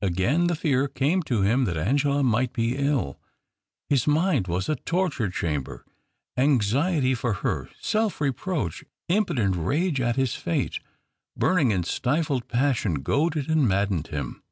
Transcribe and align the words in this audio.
Again 0.00 0.46
the 0.46 0.54
fear 0.54 0.88
came 0.88 1.22
to 1.24 1.42
him 1.42 1.66
that 1.66 1.76
Angela 1.76 2.22
might 2.22 2.54
be 2.54 2.76
ill. 2.78 3.20
His 3.90 4.06
mind 4.06 4.48
was 4.48 4.70
a 4.70 4.76
torture 4.76 5.28
chamber. 5.28 5.84
Anxiety 6.38 7.14
for 7.14 7.34
her, 7.44 7.68
self 7.78 8.18
reproach, 8.18 8.84
impotent 9.08 9.54
rage 9.54 10.00
at 10.00 10.16
his 10.16 10.34
fate, 10.34 10.80
burning 11.36 11.74
and 11.74 11.84
stifled 11.84 12.48
passion 12.48 13.02
goaded 13.02 13.50
and 13.50 13.68
maddened 13.68 14.06
him. 14.06 14.42